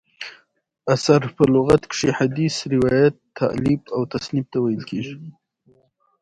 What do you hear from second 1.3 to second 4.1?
په لغت کښي حدیث، روایت، تالیف او